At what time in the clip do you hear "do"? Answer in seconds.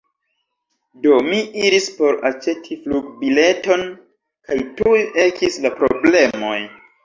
1.03-1.19